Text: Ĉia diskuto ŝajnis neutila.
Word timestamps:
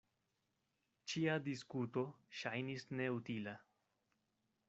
Ĉia 1.11 1.35
diskuto 1.49 2.05
ŝajnis 2.39 2.87
neutila. 3.01 3.57